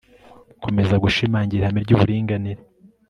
gukomeza 0.53 0.95
gushimangira 1.03 1.59
ihame 1.61 1.79
ry'uburinganire 1.85 2.61